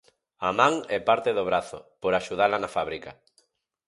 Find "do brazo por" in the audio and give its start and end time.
1.37-2.13